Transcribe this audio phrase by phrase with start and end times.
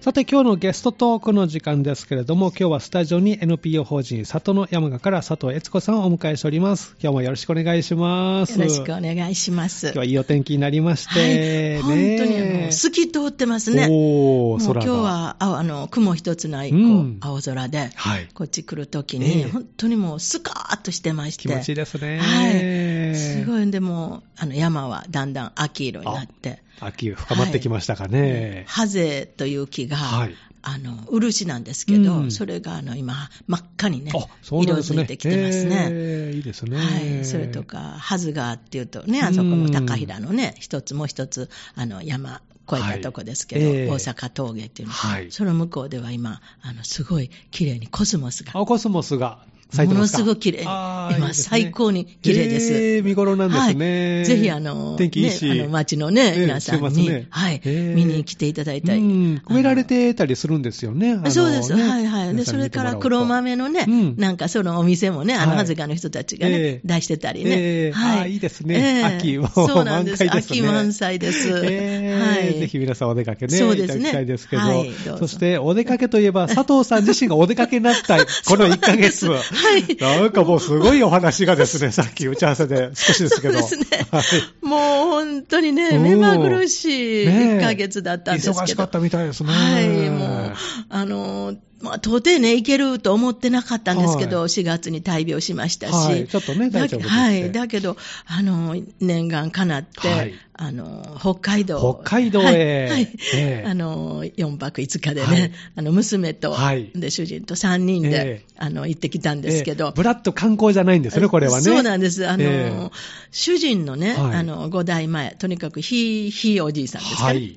[0.00, 6.96] さて今日のゲストトークの時間ですけれども、今日はスタジオに NPO 法人里の山賀から佐藤悦子さんをお迎えしております。
[7.02, 8.58] 今日もよろしくお願いします。
[8.58, 9.88] よろしくお願いします。
[9.88, 13.88] 今日はいいお天気になりまして、はい、ね本当にあの透き通ってますね。
[13.90, 14.80] おー、もう今空が。
[14.80, 21.42] 日はああの雲一つないこう、うん青空で、はいこっち来るときに、ええ本当にもうスカーッとしてまして。
[21.42, 22.20] 気持ちいいですね。
[22.20, 23.14] はい。
[23.14, 26.62] すごい、でもあの山はだんだん秋色になって。
[26.80, 28.64] 秋深まってきましたかね。
[28.66, 30.34] ハゼという木が、はい。
[30.62, 32.30] あの漆なんですけど、うん。
[32.30, 34.28] それがあの今、真っ赤にねね。
[34.42, 35.88] 色づいてきてますね。
[35.90, 36.76] えーいいですね。
[36.76, 43.76] はい、それとか、ハズガーっていうとね、あそこの高平のね、一つもう一つ、あの山越えたとこですけど、はい。
[43.76, 45.32] ええ大阪峠っていうの、はい。
[45.32, 50.64] その向こうでは今、あのすごい綺麗にコスモスが、青コスモスが咲いてますかものすごく綺麗に。
[50.64, 51.34] 今ね。
[51.34, 52.72] 最高に綺麗です。
[52.72, 54.16] えー見頃なんですね。
[54.16, 55.44] はい、ぜひあの、天気いいし。
[55.46, 57.26] ね、あの町のね、ええ皆さんに、ね。
[57.30, 58.98] はい、ええ見に来ていただいたい。
[58.98, 59.42] うん。
[59.48, 61.20] 植えられあてたりするんですよね。
[61.30, 62.36] そうです、ねはいはい。
[62.36, 64.16] で、それから黒豆のね、うん。
[64.16, 65.58] なんかそのお店もね、あの、はい。
[65.58, 66.80] はずかの人たちがね、ええ。
[66.84, 67.50] 出してたりね。
[67.50, 67.92] ええ。
[67.94, 69.04] ああいいですね。
[69.04, 70.24] 秋も そうなんです。
[70.24, 70.60] 満開ですね。
[70.60, 71.48] 秋満載です。
[71.64, 72.58] えーはい。
[72.58, 74.00] ぜひ皆さんお出かけね、そうですね。
[74.00, 75.18] いただきたいですけど、はいどうぞ。
[75.18, 78.18] そしてお出かけといえば、佐藤さん自身がお出かけになった。
[78.46, 79.26] この1ヶ月。
[79.26, 83.60] そうですはいなんかもうすごいお話がですね、 さっき打ち合わせで少しですけど。
[83.60, 84.22] そうですねはい
[84.66, 84.80] もう
[85.10, 88.60] 本当にね、うん目まぐるしいねえ1ヶ月だったんですけど。
[88.60, 89.52] 忙しかったみたいですね。
[89.52, 90.54] はい、もう、
[90.88, 96.28] あの、まあ、到底ね、行けると思ってなかったんですけど、は4月に大病しましたし、はい。
[96.28, 100.34] ちょっとねだ大丈夫はい、だけど、あの、念願かなって、はい。
[100.52, 101.98] あの、北海道。
[102.02, 102.44] 北海道へ。
[102.44, 102.90] はい。
[102.90, 103.08] はい。
[103.34, 103.66] ええ。
[103.66, 105.52] あの、4泊5日でね、はい。
[105.76, 106.90] あの、娘と、はい。
[106.94, 108.54] で、主人と3人で、ええ。
[108.58, 111.62] あの、行ってきたんですけど、えーブラッと観光じゃないんですね、これはね。
[111.62, 112.28] そうなんです。
[112.28, 112.90] あの、ええ。
[113.30, 114.36] 主人のね、はい。
[114.36, 117.26] あの、5代前、とにかくひ、ひいおじいさんですかね。
[117.28, 117.56] はい。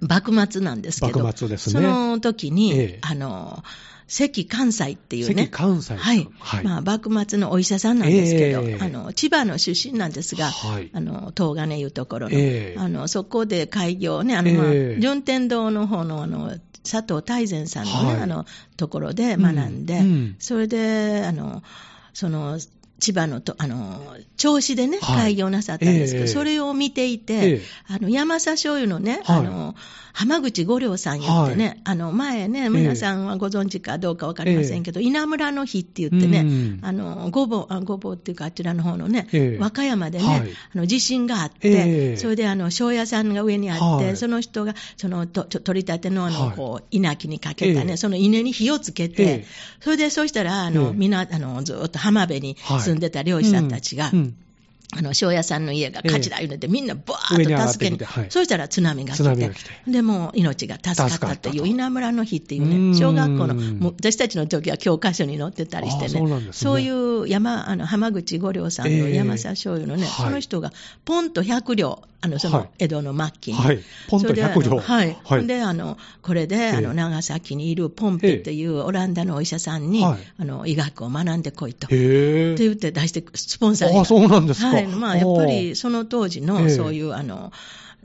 [0.00, 1.72] 幕末なんですけど、幕末ですね。
[1.74, 2.98] その時に、ええ。
[3.02, 3.62] あの、
[4.08, 6.64] 関関西っていうね、関関西はい、はい。
[6.64, 8.84] まあ、幕末のお医者さんなんですけど、ええ。
[8.84, 10.90] あの千葉の出身なんですが、はい。
[10.94, 12.78] あの東金いうところの、ええ。
[12.78, 15.00] あのそこで開業ね、あの、まあええ。
[15.00, 16.56] 順天堂の方のあの
[16.90, 18.22] 佐藤大善さんのね、はい。
[18.22, 18.46] あの
[18.78, 20.06] ところで学んで、うん。
[20.06, 20.36] うん。
[20.38, 21.62] それで、あの、
[22.14, 22.58] その、
[22.98, 25.16] 千葉のと、あの、銚子でね、はい。
[25.16, 26.32] 開業なさったんですけど、ええ。
[26.32, 27.62] それを見ていて、ええ。
[27.88, 29.38] あの、山佐醤油のね、はい。
[29.38, 29.74] あの、
[30.12, 36.78] 浜口五良さん言ってね、あの、前ね、皆さんはご存知かどうかわかりませんけど、稲村の日って言ってね、うん。
[36.82, 39.58] あの、ごぼう、あごぼうっていうか、あちらの方のね、ええ。
[39.58, 40.40] 和歌山でね、はい。
[40.74, 42.16] あの、地震があって、ええ。
[42.16, 46.56] それであの、庄屋さんが上にあって、はいその人が、その、と、取り立てのあの、はい。
[46.56, 47.96] こう、稲木にかけたね、ええ。
[47.96, 49.46] その稲に火をつけて、ええ。
[49.80, 54.18] それでそうしたら、あの、ええみんな、あの、ずっと浜辺に住んでた漁師さんたちが、うん。
[54.18, 54.36] うん
[54.96, 59.52] あの、庄屋さんの家が火事だ言うので、みんなバー上に上がッと助けにそうしたら津波が来て。
[59.86, 62.92] でもう命が助かったっていう、稲村の日っていううん。
[62.92, 66.48] ね、小学校の、私たちの時は教科書に載ってたりしてね。
[66.52, 70.26] そういう山、あの、浜口五良さんのええ山佐醤油のね、はい。
[70.26, 70.72] その人が、
[71.04, 73.58] ポンと100両、あの、そはいの、江戸の末期に。
[73.58, 75.16] はいポンとそれであの100両はい。
[75.24, 81.86] はいで、あの、これで、えあの、長崎にいるポンペっていうオランダのお医者さんに、はいあの、医学を学んでこいと。
[81.88, 82.54] へえ。
[82.54, 83.98] って言って出して、スポンサーに。
[83.98, 84.86] あそうなんですかはい。
[84.88, 87.52] まあ、やっぱおり、その当時ええの、そういう、あの、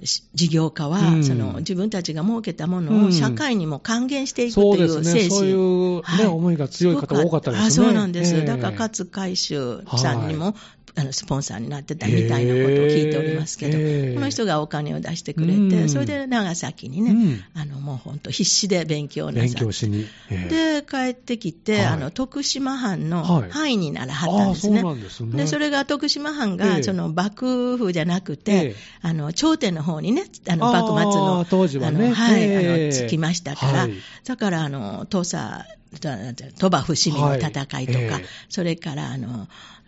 [0.04, 5.14] し事業家は、うんその、自分たちが設けたものをうん社会にも還元していくという精神。
[5.14, 5.30] ですね。
[5.30, 7.68] そういうね、はい思いが強い方多かったですね。
[7.68, 8.36] あそうなんです。
[8.36, 10.56] ええだから、勝海舟さんにも、
[10.96, 15.90] あのスポンサーになってたみたいなことを聞いておりますけど、へえこの人がお金を出してくれて、うん。
[15.90, 17.62] それで長崎にね、うん。
[17.62, 19.60] あのもう本当、必死で勉強なさ勉って。
[19.60, 20.06] 強しに。
[20.30, 21.86] ええで、帰ってきて、はい。
[21.86, 23.50] あの、徳島藩のはい。
[23.50, 24.84] 範囲にならはったんですね。
[25.36, 26.84] でそれが徳島藩が、ええ。
[26.84, 28.76] その幕府じゃなくて、ええ。
[29.02, 32.06] あの、朝廷の方にね、あの、幕末の、当時はね。
[32.06, 32.58] あのはい、ええ。
[32.58, 33.94] あの、つきましたから、はい。
[34.26, 35.66] だから、あの、土佐、
[36.00, 37.50] 鳥羽伏見の戦
[37.82, 38.06] いとか、はい。
[38.06, 39.48] ええそれから、あの、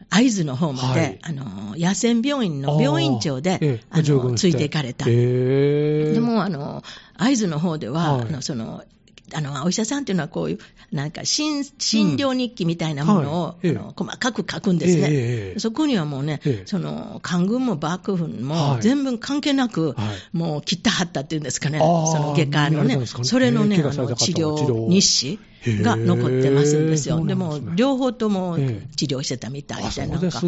[0.09, 1.19] 会津の方まで、はい。
[1.21, 5.05] あの、野戦病院の病院長で、ええあの、ついていかれた。
[5.07, 6.11] へえ。
[6.13, 6.83] でも、あの、
[7.17, 8.27] 会津の方では、はい。
[8.27, 8.83] あの、その、
[9.33, 10.59] あの、お医者さんっていうのはこういう、
[10.91, 13.67] なんか、診、診療日記みたいなものを、はい。
[13.67, 13.71] ええ。
[13.71, 15.01] あの、細かく書くんですね。
[15.01, 15.59] ええええ。
[15.59, 16.67] そこにはもうね、ええ。
[16.67, 18.81] その、官軍も幕府もはい。
[18.81, 20.37] 全部関係なく、はい。
[20.37, 22.05] もう切ったはったっていうんですかね、あー。
[22.05, 24.87] その外科のねそれのね、ええあの、治療。
[24.87, 25.39] 日誌。
[25.65, 27.25] が残ってますんですよ。
[27.25, 28.95] でも、両方ともええ。
[28.95, 30.41] 治療してたみたいで、なんか。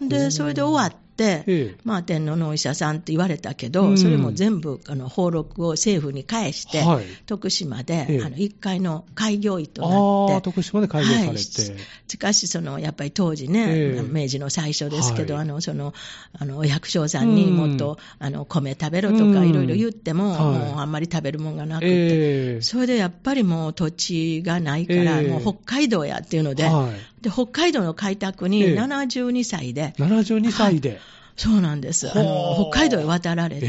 [0.00, 1.76] でそれで終わって、ええ。
[1.82, 3.98] まあ、天皇のお医者さんって言われたけど、うん。
[3.98, 7.04] それも全部、あの、登録を政府に返して、はい。
[7.24, 8.22] 徳島で、ええ。
[8.22, 11.32] あの、1階の開業医となって、徳島で開業されて。
[11.32, 11.42] はい。
[11.42, 11.72] し
[12.08, 14.02] しかし、その、やっぱり当時ね、ええ。
[14.02, 15.42] 明治の最初ですけど、はい。
[15.42, 15.94] あの、その、
[16.38, 19.48] あの、お百姓さんにもっと、あの、米食べろとか、うん。
[19.48, 20.40] いろいろ言っても、はい。
[20.42, 22.60] もうあんまり食べるもんがなくて、ええ。
[22.62, 25.28] それでやっぱりもう土地がないから、ええ。
[25.28, 27.22] もう北海道やっていうので、はい。
[27.22, 28.74] で北海道の開拓にええ。
[28.76, 31.00] 72歳で、72歳で。
[31.36, 32.10] そうなんです。
[32.10, 33.68] あの北海道へ渡られて、え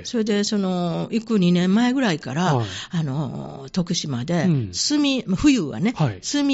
[0.00, 0.02] え。
[0.04, 2.66] それでその行く2年前ぐらいから、はい。
[2.90, 4.72] あの徳島でうん。
[4.72, 6.20] 炭、冬はね、はい。
[6.20, 6.44] 炭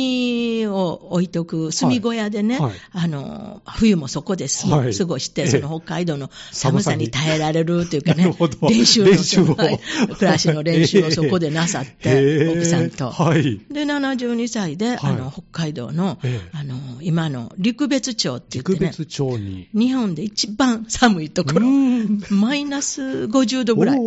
[0.72, 2.72] を置いとく炭小屋でね、はい。
[2.92, 4.94] あの冬もそこで過ごはい。
[4.94, 5.48] 過ごして、ええ。
[5.48, 8.34] その北海道の寒さに耐えられるというかね
[8.68, 9.54] 練習の練習を。
[9.54, 9.80] はい
[10.14, 12.48] 暮らしの練習をそこでなさって、へえ。
[12.48, 13.10] 奥さんと。
[13.10, 13.60] はい。
[13.70, 14.98] で、72歳で、はい。
[15.02, 16.48] あの北海道の,、ええ。
[16.52, 19.68] あの今の陸別町って言ってね、陸別町に。
[19.74, 22.20] 日本で一番寒いところ、うん。
[22.30, 23.98] マイナス50度ぐらい。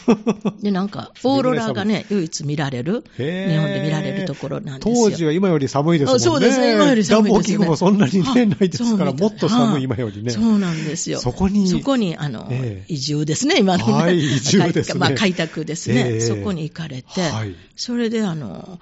[0.62, 3.22] で、なんか、オーロラがね、唯一見られる、日
[3.56, 5.10] 本で見られるところなんですよ。
[5.10, 6.22] 当時は今より寒いですもんね。
[6.22, 10.30] あそうですね今より寒いですね暖房器具もそんなにね、あないですから、もっと寒い今よりね。
[10.30, 11.20] そうなんですよ。
[11.20, 11.68] そこに。
[11.68, 12.92] そこに、あの、ええ。
[12.92, 13.92] 移住ですね、今のね。
[13.92, 14.98] はい移住ですね。
[14.98, 16.20] まあ、開拓ですね、ええ。
[16.20, 17.54] そこに行かれて、はい。
[17.76, 18.78] それで、あの、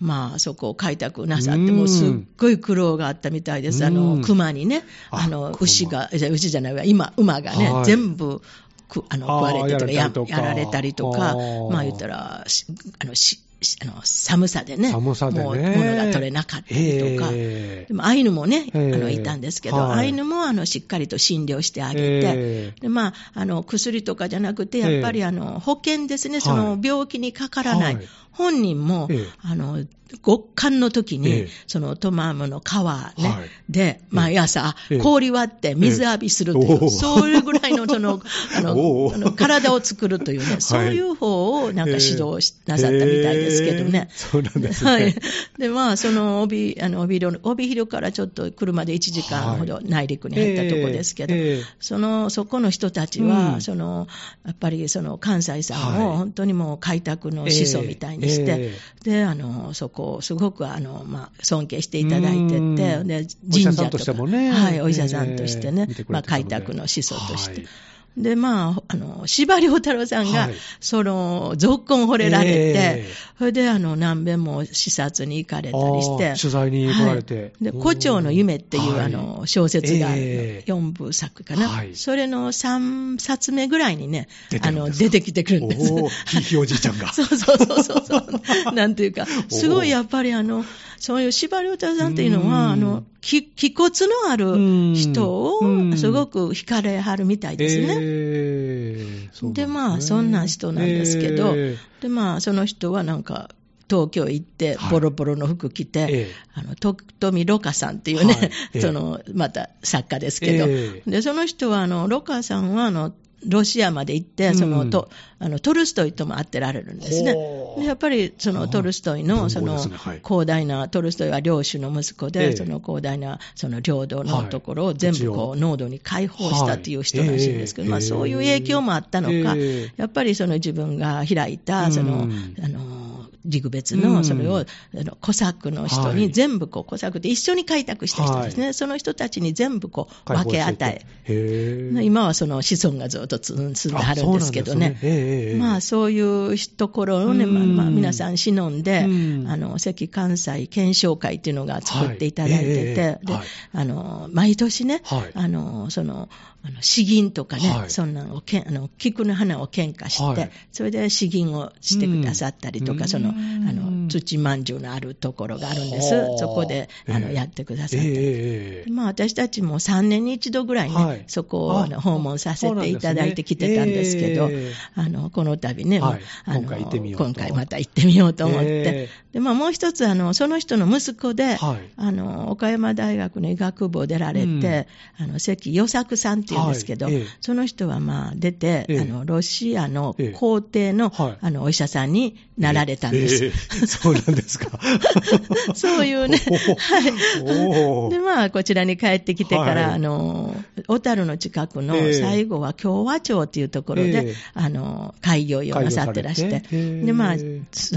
[0.00, 3.84] まあ、そこを開拓なさって、うんもうすっごい苦労があったみたいです。
[3.84, 5.56] あうの、ん熊にね、ああの、熊。
[5.60, 7.84] 牛が、じゃ牛じゃないわ、今、馬がね、はい。
[7.84, 8.42] 全部、
[8.88, 10.30] くあの食われてとかややられたりとか。
[10.30, 12.66] やられたりとかあー、まあ言ったら、し
[12.98, 15.44] あのししあの寒さでね、寒さでね。
[15.44, 17.86] もう物が取れなかったりとか、ええ。
[17.88, 18.94] でもアイヌもね、ええ。
[18.94, 19.98] あのいたんですけど、はい。
[20.00, 22.80] アイヌもあのしっかりと診療してあげて、ええ。
[22.80, 29.26] でまあ、あの薬とかじゃなくて、やっぱりあの保険ですね、その病気にかからない、はい本人も、ええ。
[29.42, 29.84] あの
[30.22, 31.48] 極寒の時に、ええ。
[31.66, 33.50] そのトマムの川、ねはい。
[33.68, 34.98] で、毎朝、ええ。
[34.98, 38.20] 氷割って水浴びするという、そういうぐらいのその
[38.54, 44.08] あのあの体を作るというね、そういう方をなんか指導し、なさったみたいですけどね。
[44.10, 44.16] ええ。
[44.16, 44.90] そうなんですね。
[44.90, 45.14] はい。
[45.58, 51.40] で、まあ、その帯、あの、帯広、帯広からちょっと車で1時間ほど内陸に入ったとこですけど、ええ。
[51.40, 53.60] ええその、そこの人たちは、うん。
[53.60, 54.06] その、
[54.44, 56.06] やっぱりその関西さんはい。
[56.06, 58.74] を本当にもう開拓の始祖みたいにして、え
[59.04, 59.04] え。
[59.04, 62.76] で、あの、そこをすごくあの、まあ、尊敬していただいてうん。
[62.76, 64.50] て、で、神社とか、ね。
[64.50, 67.60] はい、お医者さんとしてね、ま開拓の始祖として。
[67.62, 67.68] はい
[68.16, 70.54] で、まあ、あの、司馬遼太郎さんが、はい。
[70.80, 73.04] その、続婚惚れられて、ええ。
[73.38, 77.34] それで、あの、何遍も視察に行かれたりして、取材に来られて。
[77.34, 77.52] はい。
[77.60, 80.70] で、胡蝶の夢っていう、はいあの、小説が、ええ。
[80.70, 81.96] 4部作かな、はい。
[81.96, 84.28] それの3冊目ぐらいにね
[84.60, 85.92] あの、出てきてくるんです。
[85.92, 87.12] おーひいひいおじいちゃんが。
[87.12, 88.24] そ うそうそうそうそう。
[88.74, 90.64] なんていうか、すごいやっぱりあの、
[91.04, 92.48] そういう司馬遼太郎さんっていうのうん。
[92.48, 94.54] は、あの、き気骨のある
[94.94, 95.92] 人うん。
[95.92, 97.88] をすごく惹かれはるみたいですね。
[98.00, 99.74] ええそうなんで、すね。
[99.74, 103.50] まあ、そんな人なんですけど、えで、まあ、その人はなんか、
[103.90, 106.34] 東京行ってはい、ボロボロの服着て、ええ。
[106.54, 108.44] あの、徳富ロカさんっていうね、はい。
[108.46, 108.80] ええ。
[108.80, 111.10] その、また作家ですけど、ええ。
[111.10, 113.12] で、その人は、あの、ロカさんは、あの、
[113.46, 114.90] ロシアまで行って、その、うん。
[114.90, 115.08] と、
[115.38, 117.36] あの、トルストイとも会ってられるんですね。
[117.84, 119.78] やっぱり、そのトルストイあの、その
[120.22, 122.50] 広大な、トルストイは領主の息子ええ。
[122.50, 129.92] で、その広大な、その領土のところをはい全部こ、土地を濃度に解放したっていう人らしいんですけど、はいまあ、そういう影響もあったのか、ええ。
[129.96, 132.64] やっぱりその自分が開いた、その、うん。
[132.64, 133.13] あの、
[133.44, 134.02] 陸別うん。
[134.02, 136.16] の、それを、あの、コサックの人はい。
[136.16, 138.72] に全部こう、コサックで一緒に開拓した人ですね。
[138.72, 141.92] その人たちに全部こう、分け与え。
[142.02, 144.90] 今はその子孫がずっと住んではるんですけどね。
[144.90, 144.98] ね。
[145.02, 147.54] ええまあそういうところをね、うん。
[147.54, 149.48] まあまあ皆さん忍んで、うん。
[149.48, 153.10] あの、関関西検証会っていうのが作っていただいてて、はい。
[153.10, 153.26] ええ。
[153.26, 155.30] ではい、あの、毎年ね、はい。
[155.34, 156.28] あの、その、
[156.66, 157.90] あの詩吟とかね、はい。
[157.90, 160.50] そんなのをけん、あの、菊の花を献花して、はい。
[160.72, 163.08] それで詩吟をしてくださったりとか、うん。
[163.08, 166.14] その、あうんの、土まんじゅうのあるところがあるんです。
[166.14, 166.38] はあ。
[166.38, 168.12] そこで、あの、ええやってくださったり。
[168.14, 171.24] ええまあ私たちも3年に一度ぐらいね、はい。
[171.26, 174.72] そこをあのあ訪問させていただいてきてたんですけど、ねえ。
[174.94, 176.20] あの、この度ね、はい。
[176.46, 179.08] あの今回今回また行ってみようと思って、え。
[179.34, 181.90] で、まあもう一つ、あの、その人の息子で、はい。
[181.96, 185.24] あの、岡山大学の医学部を出られて、うん。
[185.24, 187.14] あの、関与作さんっていうんですけど、はい。
[187.14, 187.26] ええ。
[187.40, 189.00] その人はまあ出て、ええ。
[189.00, 191.38] あの、ロシアのええ皇帝の、はい。
[191.40, 193.46] あの、お医者さんになられたんです。
[193.46, 193.86] ええ。
[193.86, 194.78] そうなんですか。
[195.74, 196.38] そういうね。
[196.78, 198.10] はい。
[198.10, 200.54] で、まあ、こちらに帰ってきてから、はい、あの、
[200.86, 206.60] 小樽の近くの最後は共和町っていうところで、えー、あの、開業医をなさってらして、
[207.04, 207.36] で、まあ、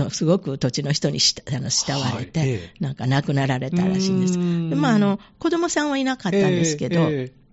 [0.09, 4.33] すごく土地の人にしあの慕われて、はい、なんか亡くなられたらしいんです。
[4.69, 7.46] で、まあ、あの、子供さんはいなかったんですけど、えーえー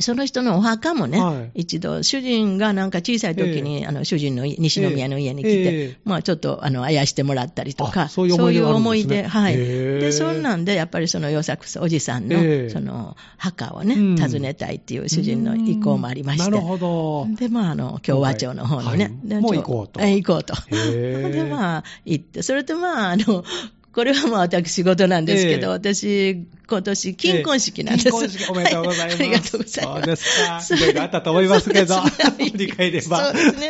[0.00, 9.56] その人のお墓もね、はい、一度、主人がなんか小さい時に、えー、あの主人の西宮の家に来て、えー、まあちょっとあのあやしてもらったりとか、そういう思い出、はい。
[9.56, 17.26] で、そんなんで、やっぱりその与作おじさんの、その墓をね、訪ねたいっていう主人の意向もありまして、なるほど。
[17.34, 20.00] で、まああの、共和町の方にね、はい、もう行こうと。
[20.00, 20.54] 行こうと。
[20.70, 23.44] で、まあ行って、それとまあ、あの、
[23.92, 25.70] これはまあ私事なんですけど、え。
[25.70, 28.10] 私、今年、金婚式なんです。
[28.10, 29.22] 金婚式おめでとうございます。
[29.22, 30.00] はい、ありがとうございます。
[30.00, 30.76] そうですか。
[30.76, 33.24] いろいろあったと思いますけど、振り返れば。
[33.24, 33.68] そうですね。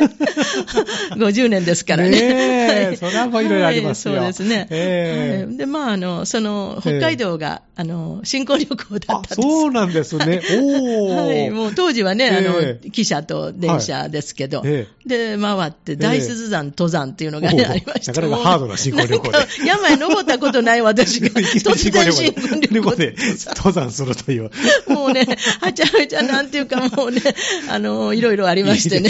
[1.15, 2.09] 50年ですからね。
[2.09, 4.15] ねえ、それはもういろいろありますよ。
[4.15, 4.67] そうですね。
[4.69, 9.35] えー、で、まあ、あの、その、北海道が、あの、新婚旅行だったんです。
[9.35, 10.41] そうなんですね。
[10.59, 14.63] お はい、もう当時はね、あの、汽車と電車ですけど、
[15.05, 18.11] で、回って、大鈴山登山っていうのがね、ありました。
[18.13, 19.37] なかなかハードな新婚旅行で。
[19.65, 23.15] 山へ登ったことない私が、 突然新婚旅行で
[23.55, 24.51] 登山するという。
[24.87, 25.25] もうね、
[25.61, 27.21] はちゃめちゃなんていうかもうね、
[27.69, 29.09] あの、いろいろありましてね、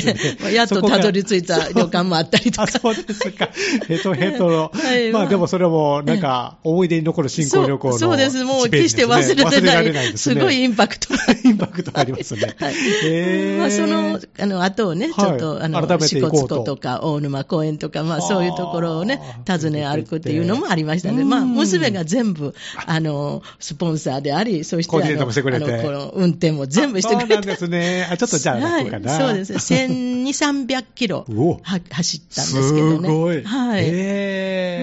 [0.50, 2.68] いいやっとたどり着いた旅館もあったりとか。
[2.68, 3.50] そうですか。
[3.88, 4.72] ヘトヘトの。
[4.74, 9.94] はい、まあでもそれも、なんか、思い出に残る新婚旅行の、そうです、もう決して忘れてない。
[9.94, 11.14] ないすごいインパクト。
[11.44, 12.56] インパクトありますね。
[12.60, 12.74] はい。
[13.04, 21.24] えー、まあその、あの、後をね、ちょっと、あの、支笏湖とか、大沼公園とか、まあそういうところをね、訪ね歩くっていうのもありましたね。
[21.24, 22.54] まあ、娘が全部、
[22.86, 27.34] あの、スポンサーであり、そして、あの、この運転も全部してくれて。
[27.34, 28.08] そうなんですね。
[28.10, 29.16] あ、ちょっとじゃあ楽かな。
[29.16, 29.60] そうですね。
[29.60, 31.24] 1200、300キロ
[31.92, 33.08] 走ったんですけどね。
[33.08, 33.44] すごい。
[33.44, 33.86] はい。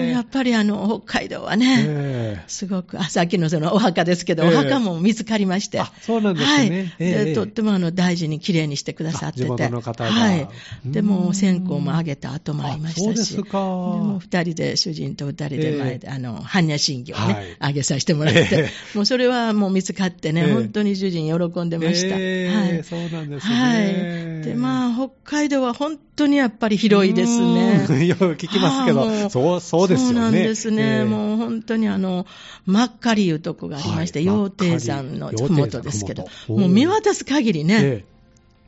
[0.05, 5.79] やっぱりあの、北海道はね、すごく、あ、さっきのそのお墓ですけど、お墓も見つかりまして。
[5.79, 6.93] あ、そうなんですね。
[6.99, 7.33] はい。
[7.33, 9.49] とってもあの、大事に綺麗にしてくださってて。
[9.49, 10.47] はい。
[10.85, 13.03] でも、線香もあげた後もありましたし。
[13.03, 13.49] そうですか。
[13.51, 22.15] でも、二人で、主人と二人で前で、あの、般若心経をね、あげさせてもらって、もうそれはもう見つかってね、本当に主人喜んでました。
[22.15, 22.83] はい。
[22.83, 23.55] そうなんですね。
[23.55, 24.45] はい。
[24.45, 27.85] で、まあ、北海道は本当にやっぱり広いですね。
[28.07, 30.13] よく聞きますけど、そう、そうですよね。
[30.13, 31.03] そうなんですね。
[31.03, 32.25] もう本当にあの、
[32.65, 38.05] 真っ赤りいうとこがありまして、羊蹄山のふもとですけど、もう見渡す限りね、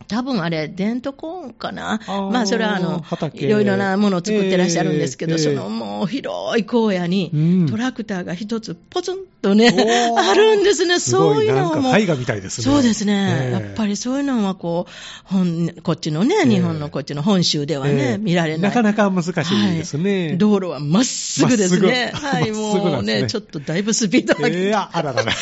[0.09, 1.99] 多分あれ、デントコーンかな。
[2.07, 3.03] まあ、それはあの、
[3.35, 9.69] いろいろなものを作ってらっしゃるんですけど、えー、そのもう広い荒野に、トラクターが一つポツンとね、
[10.17, 10.99] あるんですね。
[10.99, 11.95] そういうのも。
[11.95, 12.65] 絵画みたいですね。
[12.65, 13.51] そうですね。
[13.51, 14.91] やっぱりそういうのはこう、
[15.25, 18.61] 本、こっちのね、日本のこっちの本州ではね、見られない。
[18.61, 20.35] なかなか難しいですね。
[20.37, 22.11] 道路はまっすぐですね。
[22.15, 24.67] はい、もうね、ちょっとだいぶスピード上げて。
[24.67, 25.31] いや、あららら。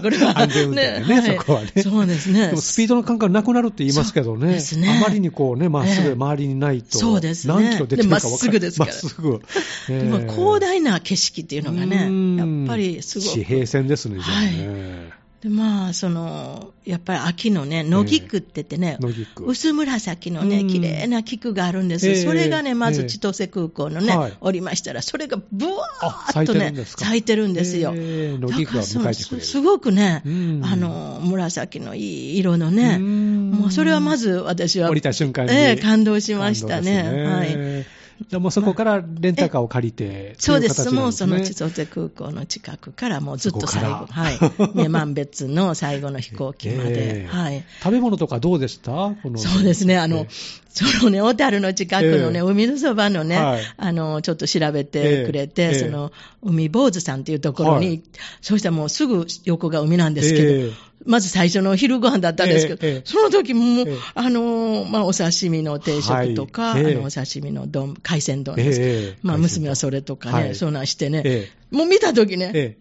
[0.00, 0.40] これは。
[0.40, 1.70] 安全運転ね、そこはね。
[1.82, 2.52] そうですね。
[2.56, 4.58] スピードの感覚なくなるって言いますけどね。
[4.76, 4.98] ね。
[4.98, 6.98] あまりにこうね、まっすぐ周りにないと。
[6.98, 7.54] そうですね。
[7.54, 8.92] 何キロ出てるか分かまっすぐですから。
[8.92, 9.42] まっすぐ。
[9.88, 11.96] でも広大な景色っていうのがね、
[12.38, 13.28] やっぱりすごい。
[13.28, 15.21] 地平線ですね、じゃあね。
[15.42, 22.08] で、まあ、その、やっぱり秋のね、野菊って言ってね、えー、薄紫のね、綺麗な菊があるんです。
[22.08, 27.92] えー、それがね、まず千歳空港のね、えー、おりましたら、それがブワーっとね、咲いてるんですよ。
[27.92, 30.22] えー、すごくね、
[30.62, 37.02] あの、紫のいい色のね、もうそれはまず私は、降りた瞬間に、えー、感動しましたね。
[37.02, 37.24] ね。
[37.24, 38.01] はい。
[38.28, 44.38] じゃもうそこからレンタカーを借りて、そうです、もうその千歳空港の近くからもうずっと最後、 はい、
[44.74, 47.64] 女満別の最後の飛行機まで、えー、はい。
[47.82, 49.14] 食べ物とかどうでした？
[49.36, 50.26] そうですね、あの、
[50.68, 56.12] そのね、小樽の近くのね、えー、海のそばのね、はい、あの、ちょっと調べてくれて、えー、その、
[56.42, 58.02] 海坊主さんっていうところに、はい、
[58.40, 60.72] そうしたらもうすぐ横が海なんですけど、
[61.06, 69.16] まず最初の昼ご飯だったんですけど、ええ、その時も、え、あの、まあ、お刺身の定食とか、はい、あの、お刺身の丼、海鮮丼です。
[69.22, 72.76] まあ、娘はそれとかね、はい、そんなんしてね、もう見た時ね、え、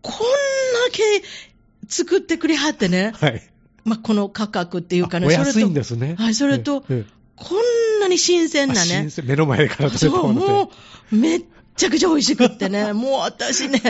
[0.00, 1.02] こんなけ
[1.88, 3.42] 作ってくれはってね、はい、
[3.84, 6.16] まあ、この価格っていうかね、お安いんですね。
[6.18, 6.82] はい、それと、
[7.36, 9.08] こんなに新鮮なね。
[9.24, 10.70] 目の前から食べたものも
[11.12, 11.44] う、めっ
[11.76, 13.80] ちゃくちゃ美味しくってね、 もう私ね、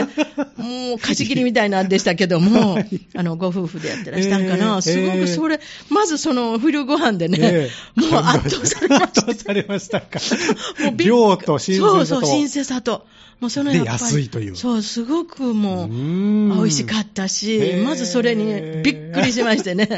[0.57, 5.59] もう貸し切りみたいなんでしたけども、 はい、あの、ご夫婦でやってらしたんかな、えー、すごくそれ、
[5.89, 9.05] まずその昼ご飯でね、えー、もう圧倒されました。
[9.05, 10.19] 圧倒されましたか。
[10.83, 11.95] もう量と新鮮さと。
[11.95, 13.05] そうそう、新鮮さと。
[13.43, 14.55] もうそのやっぱり安いという。
[14.55, 19.89] そう、すごくもう、美味しかったし、まずそれにびっくりしましてね。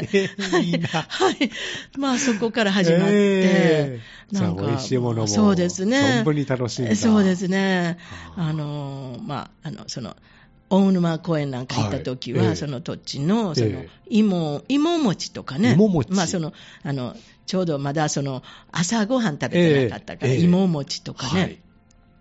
[0.50, 0.80] はい。
[0.82, 1.50] はい。
[1.96, 4.00] まあそこから始まって、
[4.32, 5.26] なんか、美味しいものも。
[5.28, 6.22] そうですね。
[6.22, 6.96] 存分に楽しんだ。
[6.96, 7.75] そうですね。
[7.82, 7.98] ね。
[8.36, 10.16] あの、まあ、あの、その、
[10.68, 15.72] 大沼公園なんか行った時は、はいええ、その土地の、その、芋、芋餅とかね。
[15.72, 16.52] 芋餅まあ、その、
[16.82, 17.16] あの、
[17.46, 18.42] ちょうどまだその、
[18.72, 21.40] 朝ごはん食べてなかったから、え、芋餅とかね。
[21.40, 21.58] はい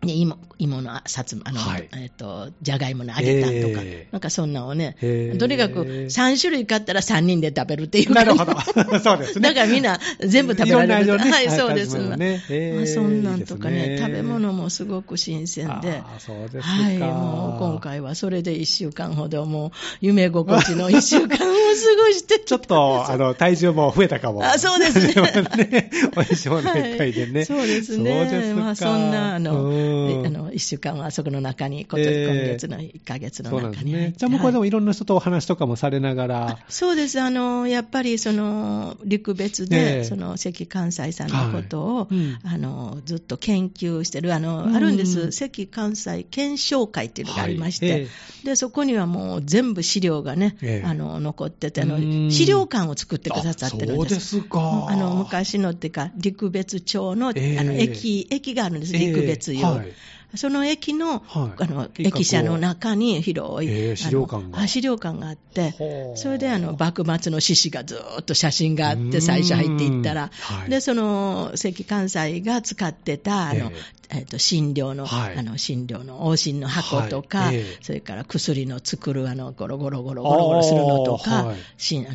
[0.04, 4.96] 芋芋のさつあの、はい、えっ、ー、と、じゃがいもの揚げたとか、えー、なんかそんなをね、
[5.40, 8.54] とにかく3種類買ったら3人で食べるっていうなるほど。
[9.00, 9.50] そうですね。
[9.50, 11.18] だからみんな全部食べられる。
[11.18, 11.98] ね、はい、そうです。
[11.98, 12.44] ね
[12.76, 19.72] まあ、そんなんとかね、食べ物もすごく新鮮で、そうですはい、もう今回はそれで1週間ほど、もう
[20.02, 24.44] 夢心地の1週間を過ごしてちょっと、あの、体重も増えたかも。
[24.44, 25.14] あ、そうですね。
[25.70, 27.44] ね美味しいものいっぱいでね。
[27.46, 28.28] そうですね。
[28.30, 29.95] そうですまあそんな、あの、
[30.26, 34.76] あの1週間はそこの中に、今月の1ヶ月の中に、ね、じゃあ、向こうでもい。
[34.76, 36.60] ろんな人とお話とかもされながら。
[36.70, 42.16] そうです、あのやっぱりその陸別で、その関関西さんのことを、はい。
[42.16, 48.08] うん、あのずっと研究してる、あの、うん、あるんです、関関西検証会っていうのがありまして、はい、
[48.44, 54.28] でそこにはもう全部資料がね、あの残っててあの、資料館を作ってくださってるんです。
[54.28, 54.88] そうですか。
[54.90, 59.66] あの昔のっていうか、陸別町の,、あの駅駅があるんです、陸別いう。
[59.78, 59.94] はい。
[60.38, 64.68] その駅のはい、あの駅舎の中に広い、えー、資料館が。
[64.68, 65.74] 資料館があって、
[66.16, 73.72] それであの幕末の志士がずっと写真があって、最初入っていったら、はい、でその関関西が使ってたあの、えー、
[74.10, 81.46] えー、と診療の、はい、あの診療の往診の箱とか、えー、それから薬の作るあのゴロゴロゴロゴロゴロするのとか、あ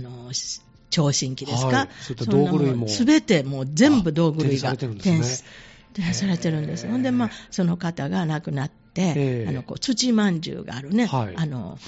[0.00, 0.30] の
[0.90, 2.88] 聴診器ですか、はい、そういった道具類も。
[2.88, 5.44] すべてもう全部道具類が展示
[5.94, 6.87] でされてるんです。
[6.87, 11.78] ほんで、まあ、その方が亡くなって、あのこう土まんじゅうがあるね、はい、あの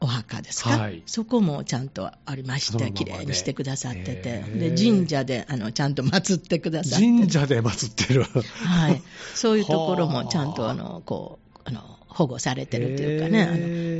[0.00, 9.02] お墓ですか、はい、そこもちゃんとありまして、きれいにしてくださってて、で神社であのちゃんと祀ってくださって神社で祀ってる、はい、
[9.34, 13.42] そういうところもちゃんとあのこうあの保護されてるというかね、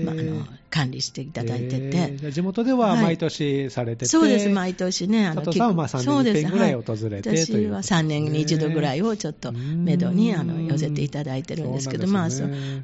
[0.05, 12.29] あのまあ、あの管理していただいてて、地元では毎年されてて、そうです、毎年ね、あの佐藤さんはまあ3年に1ぐらい訪れて、私は3年に1度ぐらいをちょっとめどにあの寄せていただいてるんですけど、まあ、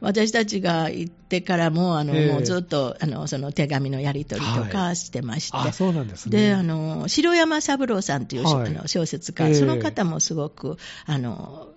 [0.00, 11.68] 私たちが行ってからも、あのもうずっとあのその手紙のやり取りとかしてまして、あそうなんですね、であの城山三郎さんという、あの小説家、その方もすごくあの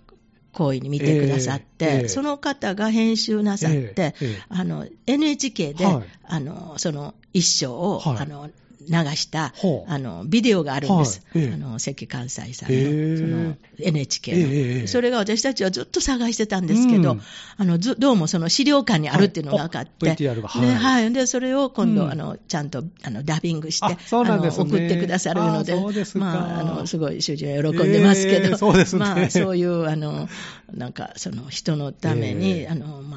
[0.53, 8.49] 好意に見てくださって、その方が編集なさって、えー、あの NHK で、はい、あのその一章を、はい、あの
[8.89, 9.53] 流した
[9.87, 17.21] あのビデオがあるんです、はい、あの関関西さんのその NHK の、えー、それが私たちはずっと探してたんですけど、うん、
[17.57, 20.61] あのどうもその資料館にあるっていうのが分かって、はい。
[20.61, 25.75] ねはい、でそれを今度、うん、あのちゃんとあのダビングして、あの送ってくださるので、
[26.15, 30.27] まあ、あのすごい主人は喜んでますけど、えー、そうですね、まあ、そういうあの
[30.73, 33.08] なんかその人のために、 あのま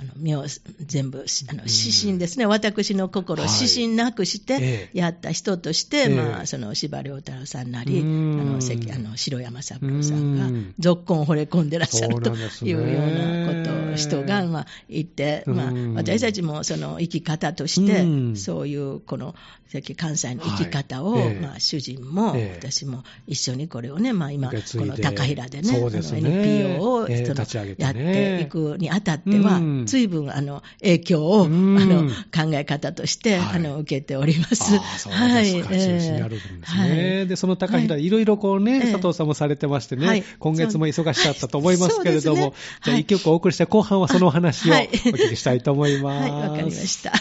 [0.00, 0.44] ああの身を
[0.80, 19.34] 全部、あの指針ですね、私の心を指針なくしてやった人として、まあ、その司馬遼太郎さんなり、あの関あの城山三郎さんが、続婚を惚れ込んでらっしゃるというようなことを人が、まあ、言って、まあ、私たちもその生き方として、そういうこの
[19.68, 29.60] 関関西の生き方を、まあ、主人も、私も一緒にこれをね、まあ、今、この高平でね、NPO をやっていくにあたっては、
[29.90, 34.78] 随分あの影響を、あの考え方として、あの受けております。
[35.08, 35.52] はい。
[35.52, 37.26] 中心にあるんですね。
[37.26, 38.08] で、その高平、い。
[38.08, 46.30] ろいろこうね、佐藤さんもされてましてね、今月も忙しかったと思いますけれども、じゃあ一曲お送りして後半はそのお話をお聞きしたいと思います。
[46.30, 47.12] はい、わかりました。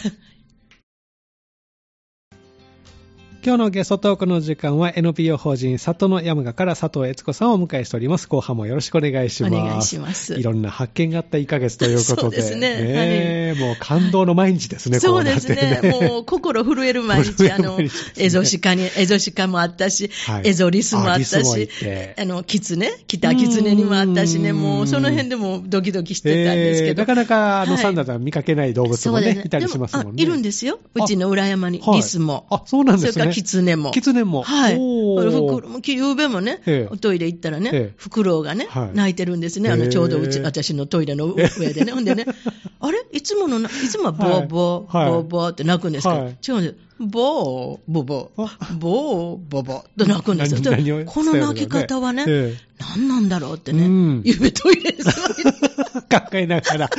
[3.41, 8.27] 今日のゲストトークの時間は NPO 法人里の山賀から佐藤悦子さんをお迎えしております。
[8.27, 9.55] 後半もよろしくお願いします。
[9.55, 10.33] お願いします。
[10.33, 12.15] いろんな発見があった1ヶ月ということで。
[12.21, 13.53] そうですね。
[13.53, 15.79] ねもう感動の毎日ですね、そうですね。
[15.81, 17.79] ねもう心 震える毎日、あの、
[18.17, 21.69] エゾシカに、エゾシカもあったし、はい、エゾリスもあったし、
[22.17, 27.03] あの、キツネ、北キツネにもあったしね、もうその辺でもドキドキしてたんですけど。
[27.03, 30.21] なかなか、あの、サンダーさん見かけない動物もね、いたりしますもんね。
[30.21, 30.77] いるんですよ。
[30.93, 32.45] うちの裏山に、リスも。
[32.49, 33.28] あ、そうなんですね。
[33.33, 33.91] それからキツネも。
[34.13, 34.43] 年も。
[34.43, 34.77] はい。
[35.93, 36.61] ゆうべもね、
[36.91, 39.69] おトイレ行ったらね、フクロウがね、泣いてるんですね。
[39.69, 41.91] あの、ちょうどうち、私のトイレの上でね。
[41.91, 42.25] ほんでね、
[42.79, 42.99] あれ？
[43.11, 46.75] いつもの、いつもはボーボー、ボーボーって泣くんですけど、違うんです。
[46.99, 48.31] ボー、ボボ、
[48.77, 51.05] ボー、ボボって泣くんですよ。
[51.05, 52.25] この泣き方はね、
[52.77, 55.03] 何なんだろうってね、ゆう べトイレで
[56.01, 56.89] 考えながら、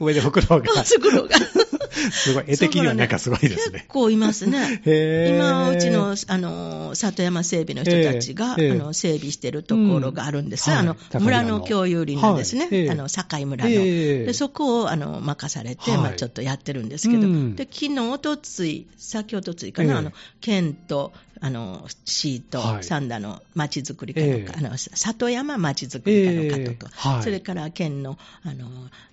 [0.00, 0.82] 上で袋 が。
[0.82, 1.36] 袋が。
[2.10, 3.80] すごい、絵的にはなんかすごいですね。
[3.80, 4.82] 結構いますね。
[5.28, 10.70] 今、うちの、あの、里山整備の人たちが、あの、整備してるところがあるんです。
[10.70, 12.88] あの、村の共有林なんですね。
[12.90, 13.70] あの、境村の。
[13.70, 17.22] で、そこを、あの、任されて、まあちょっとやってるんですけど、
[17.54, 28.68] で、昨日、おとつい、先おとついかな、あの、県と、あの、市と三田の町づくり課の、あの、里山町づくり課の方と、それから県の、あの、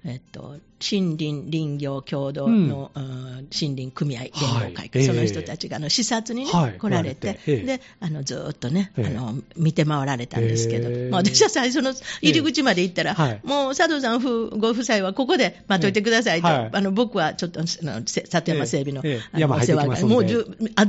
[0.05, 20.25] えっと、森林林業共同の、うん、森林組合連合会、はい、その人たちがあの視察にね、はい、来られて、であのずっとね、あの見て回られたんですけど、まあ、私は最初の入り口まで行ったら、もう佐藤さん夫ご夫妻はここで待っといてくださいと、あの僕はちょっとあの里山整備の,、あのお世話が、もう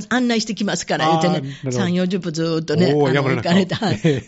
[0.09, 3.77] 案内してきますから言ってね、3、40分ずっとね、行かれた、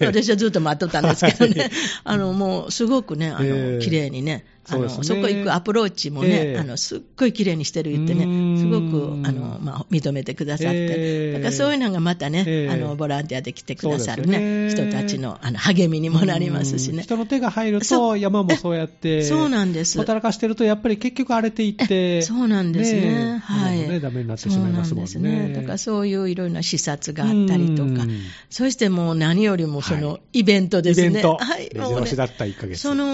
[0.00, 1.70] 私はずっと待っとったんですけどね、
[2.05, 17.03] あのもうすごくね、あの綺麗にね、あのそ、ね,、こ行くアプローチもね、えー、あのすっごい綺麗にしてる言ってね、すごくあの、まあ、認めてくださって、えー、だからそういうのがまたね、えー、あのボランティアで来てくださるね、ね人たちのあの励みにもなりますしね。
[17.03, 19.98] 人の手が入ると、山もそうやって、そうなんです。
[19.98, 23.00] 働かしてると、やっぱり結局荒れていって、そうなんですね。
[23.00, 23.88] ねはい。
[23.88, 25.11] ね、ダメになってしまいますもんね。
[25.11, 25.55] そうなんですね。
[25.55, 28.07] だからそういういろいろな視察があったりとか、
[28.50, 31.07] そしてもう何よりもそのイベントですね。
[31.09, 31.37] イベント。
[31.37, 31.70] はい。
[31.70, 32.81] 珍しだった1ヶ月。
[32.81, 33.05] その、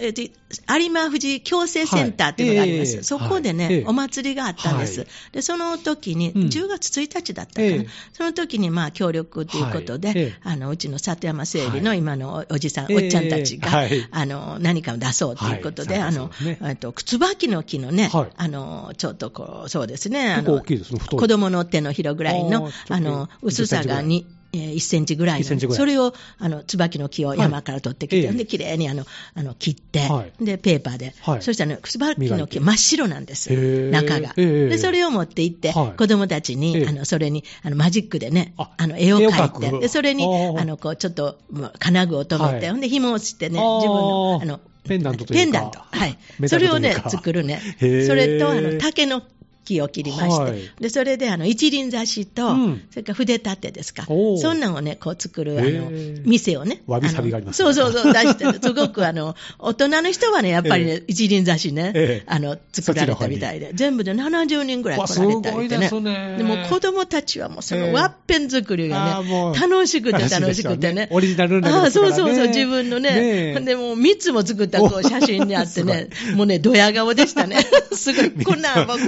[0.00, 0.30] えー、
[0.80, 2.90] 有馬富士共生センターっていうのがあります。
[2.90, 2.98] はい。
[2.98, 5.00] えー、そこでね、はい、お祭りがあったんです。
[5.00, 7.68] はい、で、その時に、10月1日だったかな。
[7.68, 13.70] うん、その時に、まあ、協力ということで、えー、あの、うちの里山整備の今のおじさん、おっちゃんたちが、
[14.10, 16.30] あの、何かを出そうということで、あの、
[16.62, 33.50] えっと、椿の木のね、あの、ちょっとこう、そうですね、あの、子供の手のひらぐらいの、あの、薄さがに、えー、1センチぐらいの、それをあの椿の木を山から取ってきて、はい、で綺麗にあのあの切って、はい、でペーパーで、はい、そしたら、ね、椿の木真っ白なんです、
[33.90, 34.32] 中が。
[34.34, 41.38] でそれを持って行って、子供たちにあのそれにあのマジックでね、あの絵を描いて、でそれにあのこうちょっと
[41.78, 45.44] 金具を留めて、ほんで紐をしてね、自分のあのペンダントというか。
[45.44, 45.80] ペンダント。
[45.80, 46.48] はい。
[46.48, 47.60] それをね、作るね。
[47.78, 49.22] それと、あの、竹の
[49.66, 55.90] 木を切りまして、はい、でそれであの一輪挿しと、うん、それから筆立てですか、そんなんをね、こう作るあの
[56.24, 65.90] 店をね、わびさびがあります、ね、そうそうそう、出してる、すごくあの 大人の人はね、やっぱりね、えー、一輪挿しね、えー、あの作られたみたいで、全部で70人ぐらい来られたりてね、
[66.38, 79.00] でも子供たちはもうそのワッペン作りがね、えー、楽しくて楽しくてね、オリジナルな、ね、あそうそうそう、自分のね、ねでも3つも作ったこう写真にあってね、 もうね、ドヤ顔でしたね、 すごい、こんなん僕、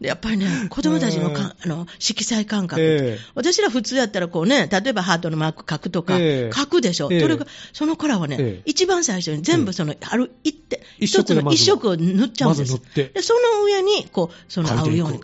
[0.00, 12.80] やっぱりりね、子供たちのか、あの色彩感覚、えー、私ら普通やったらこうね、例えばハートのマーク書くとか、えー、書くでしょ、えー、それがその子らはね、えー、一番最初に全部その、ある一手、一つの一色を塗っちゃうんです。
[12.94, 15.20] でその上にこうその合うように、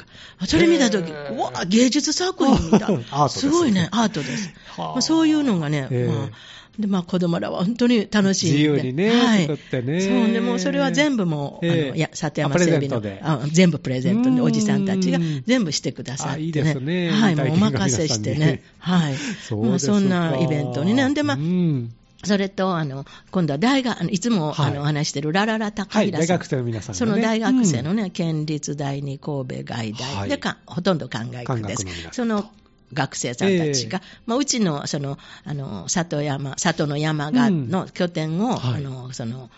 [0.46, 2.98] それ見たとき、うわ芸術作品みたい。
[3.10, 4.52] な、すごいね、アートです。
[4.76, 6.28] まあ、そういうのがね、まあ
[6.80, 8.52] で、まあ、子供らは本当に楽しい。
[8.52, 10.00] 自由にね、はい、作ってね。
[10.00, 16.44] そう、でもそれは全部もう、えー、あの、や、里山整備のあ、全部プレゼントで、おじさんたちが全部してくださって、ね。
[16.46, 17.10] いいですね。
[17.10, 18.62] はい、もうお任せしてね。
[18.78, 19.14] はい。
[19.14, 21.12] そうまあ、そんなイベントにね。
[21.14, 21.38] で、まあ、
[22.24, 26.00] それと、あの、今度は大学、いつも、はい、あの、話してるラララ高平さん。
[26.00, 31.86] はい、大学生の皆さん、ね、その大学生のね、うん、県立大に神戸外大でか、ほとんど考え学です。
[32.12, 32.50] その
[32.92, 39.50] 学生さんたちが、えー、まあ、うちのそのあの里山里の山がの拠点を、うんはい、あのその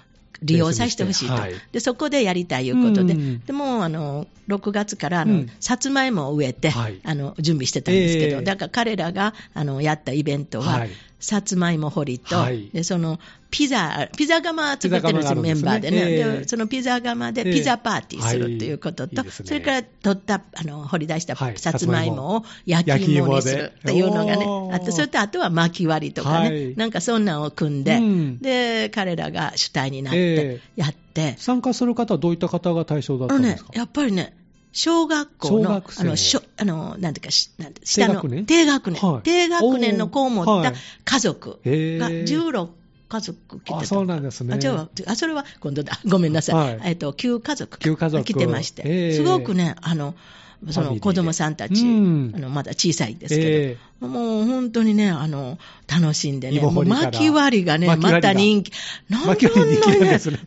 [0.43, 10.91] 利用させてほしいと、はい、でそこでやりたいいうことで、うん、でもあの6月からあの、うん、さつまいもを植えて、はい、あの準備してたんですけど、えー、だから彼らがあのやったイベントは、はい、
[11.23, 13.21] さつまいも掘りと、はい、でその
[13.53, 16.49] ピザ、ピザ窯作ってるんですよ、メンバーでね、えー、で。
[16.49, 18.73] そのピザ窯でピザパーティーするとい。
[18.73, 34.35] うことと、えーはいいいね、それから取った、あの、掘り出したさつまいもを焼き芋にするっていうのがね、あと、それとあとは巻き割りとかね、はい、なんかそんなんを組んで、うん、で、彼らが主体になってやって、えー、参加する方はどういった方が対象だったんですか、ね、やっぱりね、
[34.73, 40.73] 小学校の、あの、しょあの、なんていうか、なんて下の、低学年、はい、低学年の子を持った
[41.05, 42.69] 家族が16
[43.13, 44.55] 家族来てたあそうなんですね。
[44.55, 46.01] あ、じゃあ、それは今度だ。
[46.09, 46.55] ごめんなさい。
[46.55, 47.79] はい、えっと、旧家族。
[47.79, 48.25] 旧家族。
[48.25, 49.15] 来てまして。
[49.15, 50.15] すごくね、あの、
[50.71, 58.73] その子供さんたち、あのまだ小さいですけど、もう本当にね、あの、楽しんでね、もう巻き割りがね、また人気。
[59.09, 59.79] なんでなんね、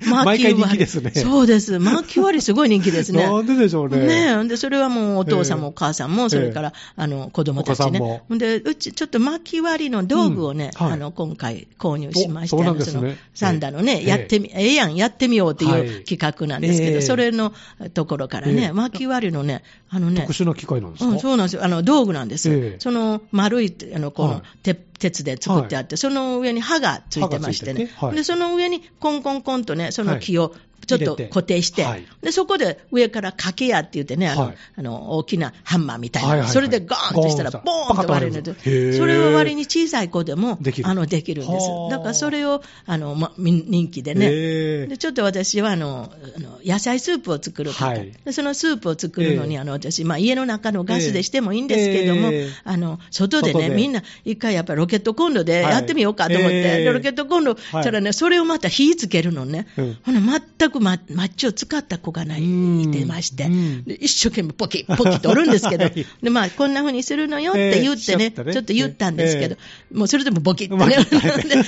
[0.02, 1.12] 巻き割りですね。
[1.12, 1.80] そうです。
[1.80, 3.24] 巻き割りすごい人気ですね。
[3.24, 4.36] なんででしょうね。
[4.38, 8.24] ねで、それはもうお父さんもお母さんも、それから、あの、子供たちね。
[8.30, 17.54] で、うち、ちょっと巻き割りの道具をね、あの、今回購入しまして、その、サンダのね、やってみ、ええやん、やってみようっていう企画なんですけど、それの
[17.94, 20.22] ところからね、巻き割りのね、あのね。
[20.22, 21.20] 特殊な機械なんですか？
[21.20, 21.64] そうなんですよ。
[21.64, 22.74] あの、道具なんですよ。
[22.80, 27.90] その丸い、あの、この、鉄で作ってあって、その上に刃がついてましてね。
[28.14, 30.56] で、その上にコンコンコンとね、その木を
[30.86, 38.38] ちょっと固定して、はい、でそこで上から掛けやって言ってね、あの、はい、あの大きなハンマーみたいな、はいはいはい、それでガーンとしたら、ボーンと割れる。
[38.38, 40.88] ので、それを割に小さい子でもできる。
[40.88, 41.68] あのできるんです。
[41.90, 44.88] だからそれをあの、ま、人気でね。
[44.88, 52.32] で、ちょっと私はあのあの野菜スープを作る方、はい、でそのスープを作るのに、あの私、まあ、家の中のガスでしてもいいんですけども、
[52.64, 59.68] あの外でね、みんな一回やっぱりロケットコンロでやってみようかと思って、ロケットコンロ、したらね、それをまた火つけるのね、
[60.04, 63.50] ほな全くマッチを使った子がない、いてまして、
[64.00, 65.90] 一生懸命ポキポキとおるんですけど、
[66.22, 69.58] でまあ、こんな風にするのよって言ってね、ちょっと言ったんですけど、
[69.92, 70.76] もうそれでもボキって。
[70.76, 70.98] ね、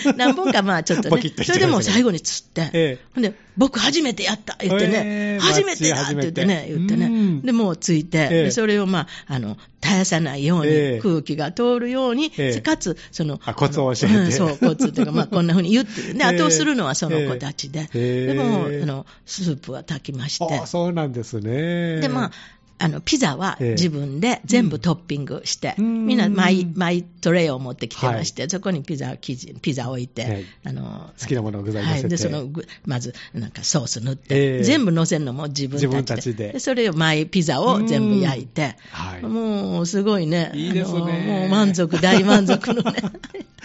[0.16, 14.32] 何本かまあちょっとね、それでも最後に釣って、ほんで、僕初めてやった言ってね、初めてだって言ってね、言ってね、で、もうついて、それをまあ、あの、絶やさないように、空気が通るように、かつ、その、コツを教えて。
[14.32, 20.60] そう、コツっていうか、まあ、 こんな風に言って、で、後をするのはその子たちで、でも、あの、スープは炊きまして。
[20.60, 22.02] あそうなんですね。
[22.02, 22.32] で、まあ、
[22.80, 32.08] あの、ピザは自分で全部トッピングして、みんなマイ、マイトレイを持ってきてまして、そこにピザ生地、ピザ置いて、あの、好きなものを具材にはい。
[32.08, 32.48] で、その、
[32.86, 35.88] まず、なんかソース塗って、全部乗せるのも自分たちで。
[35.88, 36.54] 自分たちで。
[36.54, 39.24] で、それをマイピザを全部焼いて、はい。
[39.24, 40.52] もう、すごいね。
[40.54, 41.00] いいですね。
[41.00, 43.02] もう満足、大満足のね。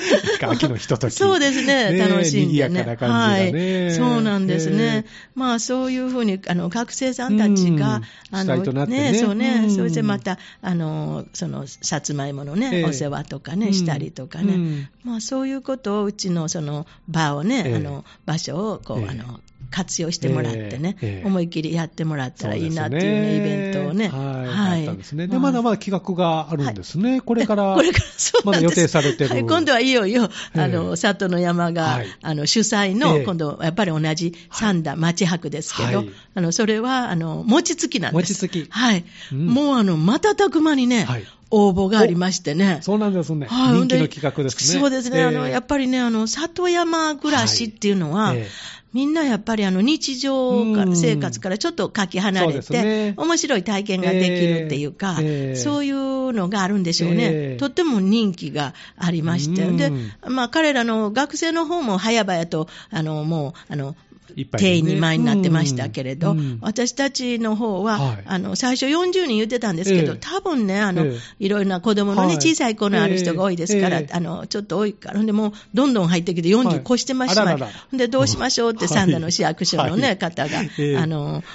[0.48, 1.14] 秋のひととき。
[1.14, 2.84] そうですね、楽しんでね。
[2.84, 3.94] ねはい。
[3.94, 5.04] そうなんですね。
[5.34, 19.40] まあ、そういうふうに、あの、学生さんたちが、あの、ね、ね、そうね、そしてまた、あの、その、さつまいものね、お世話とかね、したりとかね、まあそういうことをうちのその場をね、あの、場所をこう、あの、
[19.72, 24.08] 活用してもらってね、えー、思い切りやってもらったらいいなっていうね、ねイベントをね。
[24.08, 24.86] はい。
[24.86, 25.26] はい、ですね。
[25.26, 27.12] で、まだまだ企画があるんですね。
[27.12, 29.30] はい、これから、 これからそうまだ予定されてる。
[29.30, 36.04] はい、今度はいよいよ、あの、里の山が、はい、あの、主催の、今度、やっぱり同じ三田町博ですけど、
[36.34, 38.32] あの、それは、あの、餅つきなんです。
[38.32, 38.66] 餅つき。
[38.68, 39.04] はい。
[39.32, 42.78] うん、もう、あの、瞬く間にね、はい応募がありましてね。
[42.80, 43.46] そうなんですね。
[43.46, 44.80] はい、人気の企画ですね。
[44.80, 45.20] そうですね。
[45.20, 59.90] えー、あの、やっぱりね、あの、里山暮らしっていうのは、はいえーみんなやっぱりあの日常生活からちょっとかけ離れて、ね、面白い体験ができるっていうか、えー、そういうのがあるんでしょうね、えー、とっても人気がありまして、で
[60.28, 63.96] まあ、彼らの学生の方も早々と、あのもうあの
[64.32, 66.38] 定員2万になってましたけれど、うん。
[66.38, 77.52] うん、私たちの方は、はい、あの最初40人言ってたんですけど、えー、多分ね、あの、えー、いろいろな子供のね、はい、小さい子のある人が多いですから、えー、あのちょっと多いから、でもうどんどん入ってきて40越してました、は
[77.92, 80.60] い、でどうしましょうって、三田の市役所のね、方が、
[80.98, 81.46] あので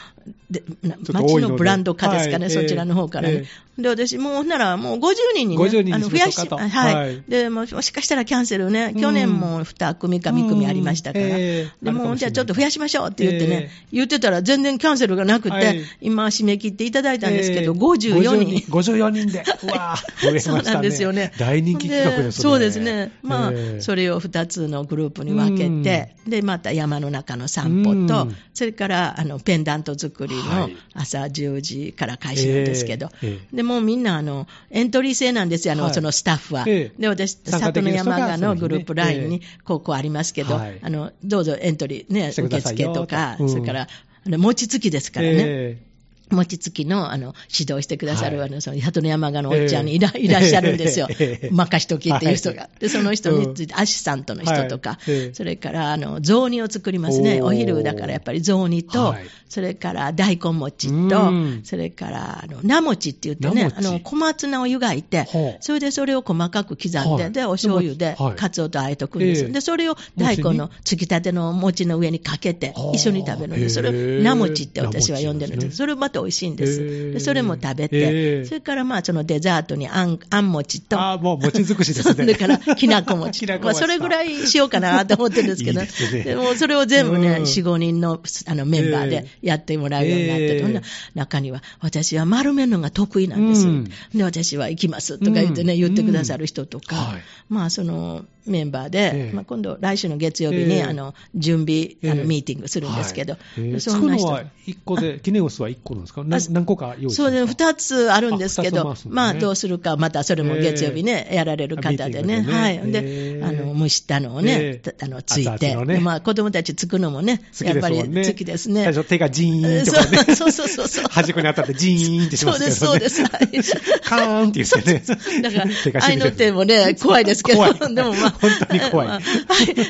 [0.50, 3.46] 町のブランド化ですかね、はい、そちらの方からね。
[3.78, 7.24] えー、で、私、もう、なら、もう50人にね、人あの増やし、はい、はい。
[7.28, 18.72] で、もしかしたらキャンセルね、去年も2組か3組ありましたから、えー、でも、じゃあちょっと増やしましょうって言ってね、えー、言ってたら全然キャンセルがなくて、はい、今、締め切っていただいたんですけど、54人。
[18.72, 19.44] 54人で。
[19.64, 20.62] うわ増えましたね。
[20.64, 21.34] そうなんですよね。
[21.38, 22.42] 大人気企画ですね。
[22.42, 23.12] そうですね。
[23.22, 36.64] まあ、それを2つのグループに分けて、で、また山の中の散歩と、それから、あの、ペンダント作りの、朝10時から開始なんですけど、えーえー、でもみんなあのエントリー制なんですよ、あの、はい、そのスタッフは。
[36.68, 43.88] えー、で、私、里の山川のグループ LINE に、ここありますけど、あの、どうぞエントリーね、受付とか、うん、それから、
[44.26, 45.88] 餅つきですからね。
[46.30, 51.08] 餅つきの、あの、指導してくださる、はい、あの、その、鳩の山鹿のおっちゃんにいら,、いらっしゃるんですよ。
[51.52, 52.70] 任しときっていう人が。
[52.80, 55.00] で、その人について、アシスタントの人とか、
[55.34, 57.42] それから、あの、雑煮を作りますね。
[57.42, 59.16] お昼だからやっぱり雑煮と、
[59.50, 61.32] それから大根餅と、
[61.64, 65.28] それから、あの、菜餅って言ってね、あの、小松菜を湯がいて、
[65.62, 69.52] それでそれを細かく刻んで、で、お醤油で、カツオとあえとくんです。
[69.52, 73.76] で、それを大根のつきたての餅の上にかけて、一緒に食べるんです。
[73.76, 75.78] それを菜餅って私は呼んでるんです。
[75.78, 77.14] それをまたと美味しいんです。
[77.14, 82.16] でそれも食べて、それからまあそのデザートにあんあん餅と、あもう餅尽くしですね。
[82.16, 83.46] それから きなこ餅。
[83.46, 90.82] まあそれぐらいしようかなと思ってるんですけど、いいでね、でもそれを全部ね、4、5人のあのメンバーでやってもらうようになって、えー、
[91.14, 93.68] 中には、私は丸めるのが得意なんです。
[93.68, 104.28] うん、で、私は行きますとか言ってね、うん、言ってくださる人とか、はい、まあその、メンバーで、えー、まあ、今度、来週の月曜日に、えー、あの準備、あのミーティングするんですけど、えー、そんな人。
[104.28, 106.24] は1個で、 記念オスは1個なんですか？
[106.24, 112.52] 何個か用意そうで2つあるんですけど、ね、まあ、どうするか、またそれも月曜日ね、やられる方でね、ね。
[112.52, 118.84] はい、であの蒸したのをね、あのついて、ね、まあ、子供たちつくのもね、やっぱり好きですね。
[118.84, 121.06] 最初、手がジーンとかね、そうそうそうそう。
[121.10, 123.76] 端っこに当たってジーンってしますけど、ね、そうです、そうです。
[124.02, 125.42] カーンって言ってね。
[125.42, 129.08] だから、 愛の手もね、怖いですけど、でもまあ、本当に怖い。
[129.08, 129.22] はい、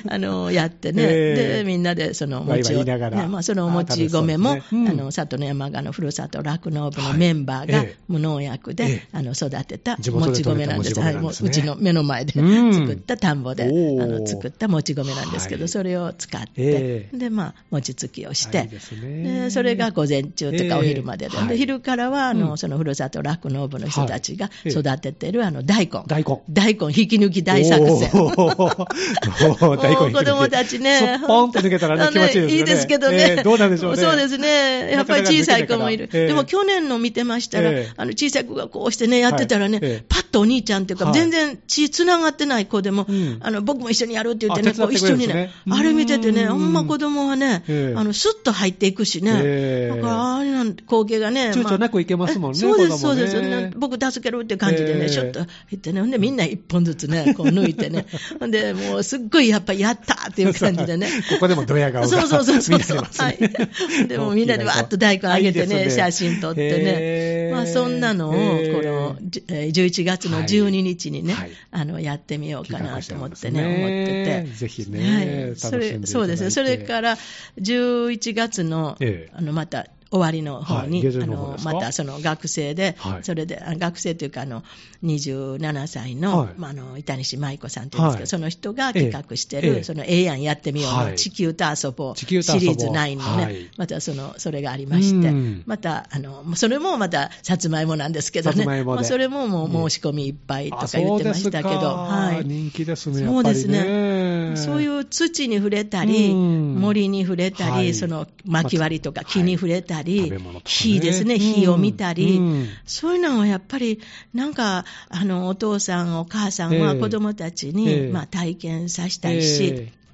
[0.10, 4.64] あの、やってね、えー、で、みんなでその餅を、ね、まあ、そのお餅米も、あ、ね。
[4.72, 11.00] うん、あの、里の山鹿のふるさと酪農部のメンバーが無農薬で、えー、あの、育てたもち米なんです。
[11.00, 26.04] はい、もううちの目の前で作った田んぼで、あの、作ったもち米なんですけど、それを使って、えー、で、まあ、餅つきをして、でそれが午前中とかお昼までで、で昼からは、あの、そのふるさと酪農部の人たちが育ててる、あの、大根。
[26.08, 26.42] 大根。
[26.50, 28.10] 大根引き抜き大作戦。
[29.62, 31.20] もう大根子供たちね。
[31.26, 32.58] ポンって抜けたらね、気持ちいいですね。
[32.58, 33.36] いいですけどね。
[33.38, 34.02] えー、どうなんでしょうね。
[34.02, 34.92] そうですね。
[34.92, 36.08] やっぱり小さい子もいる。
[36.08, 43.08] でも去年の見てましたら、あの小さい子がこうしてね、やってたらね、パッとお兄ちゃんっていうか、全然血繋がってない子でも、
[43.40, 47.64] あの、僕も一緒にやるって言ってね、こう一緒にね、あれ見ててね、ほんま子供はね、
[47.96, 49.90] あの、スッと入っていくしね。
[49.90, 51.52] だから、あれなん光景がね。
[51.52, 52.60] 躊躇なくいけますもんね。
[52.60, 53.78] そうです、そうです。
[53.78, 55.40] 僕助けるって感じでね、ちょっと
[55.72, 58.06] 言ってね、ほんでみんな一本ずつね、こう抜いてね。
[58.50, 61.08] で、もうすっごいやっぱやったっていう感じでね。
[61.30, 62.98] ここでもドヤ顔がそうそうそうそうそう。
[62.98, 64.08] はい。
[64.08, 67.52] でもみんなでわーっと大根あげてね、写真撮ってね。
[67.52, 71.36] まあそんなのを、この11月の12日にね、
[71.72, 74.58] あの、やってみようかなと思ってね、思ってて。
[74.58, 76.52] ぜひね、それそうですね。
[76.52, 77.18] それから
[77.60, 78.98] 11月の、
[79.34, 84.64] あの、また、終わりの方に、はい、あのまたその学生で、はい、それで学生というかあの
[85.04, 92.42] 27歳のはい、まあ、あの板西舞子さんというんですけど、その人が企画してる、ええ、そのええやんやってみようの、地球と遊ぼうシリー
[92.78, 95.32] ズ9のね、またそのそれがありまして、
[95.66, 114.00] またあのそれもまたさつまいもなんですけどね、まあ、それももう申し込みいっぱいとか言ってましたけど、はい、人気ですね、そうですね、そういう土に触れたり、森に触れたり、その薪割りとか木に触れたり、たり、ね、火ですね、火を見たり、うん、そういうのはやっぱり、
[114.34, 120.07] なんか、あの、お父さん、お母さんは子供たちに、えー、まあ、体験させたいし、えー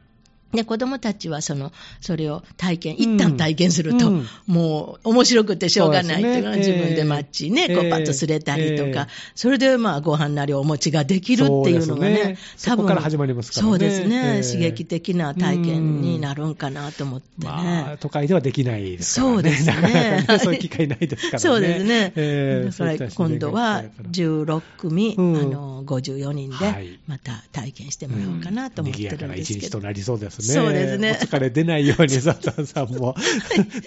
[0.54, 12.78] で、子供たちはその、それを体験、一旦体験すると、うん、もう面白くてしょうがないっていうのは、自分でマッチね、えー、こうパッとすれたりとか、えー、それでまあご飯なりお餅ができるっていうのがね、ね多分。
[12.78, 13.70] そこから始まりますからね。
[13.72, 17.48] そうですね、えー、刺激的な体験になるんかなと思ってね。
[17.48, 19.34] まあ、都会ではできないですからね。
[19.34, 20.28] そうですね。
[20.40, 21.40] そういう機会ないですからね。
[21.40, 22.14] そうですね。
[22.16, 29.60] えー、だから今度は16組、うん、あの、54人で、また体験してもらおうかなと思ってるんですけど。
[29.60, 30.43] 一日となりそうですね。
[30.44, 31.18] そうですね。
[31.22, 33.16] 疲れ出ないように佐藤さんも、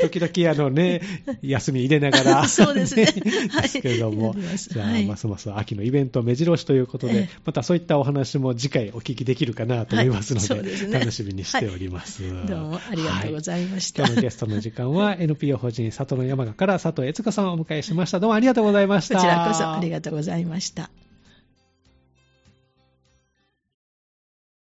[0.01, 1.01] 時々あのね、
[1.43, 3.07] 休み入れながら、そうですね。
[3.07, 12.23] ですけれども、じゃあ、ますます秋のイベント目白押しということで、またそういったお話も次回お聞きできるかなと思いますので、楽しみにしております。
[12.47, 14.03] どうもありがとうございました。
[14.03, 18.21] 今日のゲストの時間は NPO 法人里の山賀から佐藤悦子さんをお迎えしました。
[18.21, 19.17] どうもありがとうございました。
[19.17, 20.91] こちらこそありがとうございました。